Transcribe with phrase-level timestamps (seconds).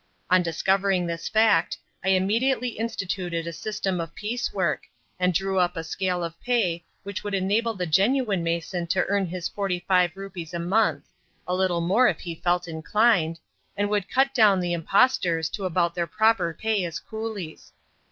[0.31, 4.87] On discovering this fact, I immediately instituted a system of piecework,
[5.19, 9.27] and drew up a scale of pay which would enable the genuine mason to earn
[9.27, 11.03] his forty five rupees a month
[11.47, 13.37] and a little more if he felt inclined
[13.77, 17.71] and would cut down the impostors to about their proper pay as coolies.